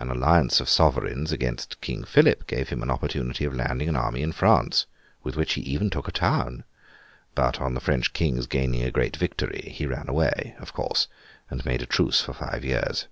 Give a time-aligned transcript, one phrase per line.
[0.00, 4.20] An alliance of sovereigns against King Philip, gave him an opportunity of landing an army
[4.20, 4.86] in France;
[5.22, 6.64] with which he even took a town!
[7.36, 11.06] But, on the French King's gaining a great victory, he ran away, of course,
[11.48, 13.06] and made a truce for five years.